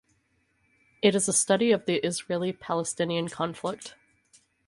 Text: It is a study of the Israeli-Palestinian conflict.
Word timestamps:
It 1.03 1.13
is 1.13 1.27
a 1.27 1.31
study 1.31 1.71
of 1.71 1.85
the 1.85 1.97
Israeli-Palestinian 2.03 3.29
conflict. 3.29 3.93